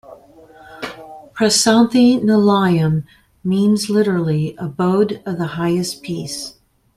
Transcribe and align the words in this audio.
"Prasanthi 1.35 2.19
Nilayam" 2.23 3.03
means 3.43 3.87
literally 3.87 4.55
"Abode 4.57 5.21
of 5.27 5.37
the 5.37 5.45
Highest 5.45 6.01
Peace. 6.01 6.55